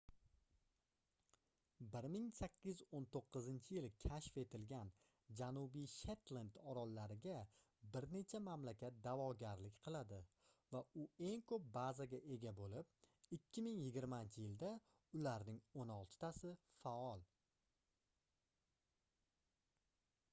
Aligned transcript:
1819-yili 1.95 3.89
kashf 4.03 4.39
etilgan 4.43 4.87
janubiy 5.41 5.85
shetlend 5.97 6.57
orollariga 6.71 7.35
bir 7.97 8.07
necha 8.15 8.41
mamlakat 8.47 8.97
daʼvogarlik 9.09 9.77
qiladi 9.89 10.19
va 10.77 10.83
u 11.03 11.07
eng 11.29 11.45
koʻp 11.53 11.69
bazaga 11.77 12.23
ega 12.39 12.55
boʻlib 12.63 12.91
2020-yilda 13.39 14.73
ularning 15.21 15.63
oʻn 15.83 15.95
oltitasi 16.01 16.57
faol 16.83 17.25